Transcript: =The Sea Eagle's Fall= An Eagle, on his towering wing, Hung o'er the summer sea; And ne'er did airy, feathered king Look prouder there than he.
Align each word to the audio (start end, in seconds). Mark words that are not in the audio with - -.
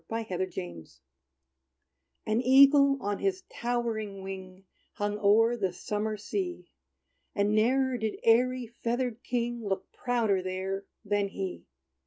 =The 0.09 0.23
Sea 0.25 0.33
Eagle's 0.57 0.99
Fall= 2.25 2.33
An 2.33 2.41
Eagle, 2.41 2.97
on 3.01 3.19
his 3.19 3.43
towering 3.49 4.23
wing, 4.23 4.65
Hung 4.93 5.19
o'er 5.19 5.55
the 5.55 5.71
summer 5.71 6.17
sea; 6.17 6.71
And 7.35 7.53
ne'er 7.53 7.99
did 7.99 8.19
airy, 8.23 8.65
feathered 8.65 9.21
king 9.21 9.63
Look 9.63 9.91
prouder 9.91 10.41
there 10.41 10.85
than 11.05 11.27
he. 11.27 11.67